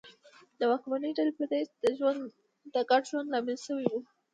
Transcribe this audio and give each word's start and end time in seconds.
د 0.59 0.61
واکمنې 0.71 1.09
ډلې 1.17 1.31
پیدایښت 1.39 1.73
د 2.73 2.75
ګډ 2.89 3.01
ژوند 3.11 3.27
لامل 3.33 3.57
شوي 3.65 3.85
وي. 3.91 4.01